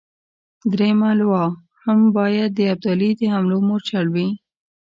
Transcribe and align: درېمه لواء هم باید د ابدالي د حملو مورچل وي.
درېمه 0.71 1.09
لواء 1.19 1.49
هم 1.83 1.99
باید 2.17 2.49
د 2.53 2.59
ابدالي 2.73 3.11
د 3.19 3.21
حملو 3.33 3.57
مورچل 3.67 4.05
وي. 4.13 4.29